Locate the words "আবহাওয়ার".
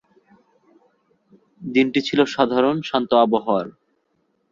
3.15-3.67